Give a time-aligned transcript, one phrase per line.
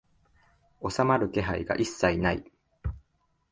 [0.89, 2.43] 収まる気配が一切ない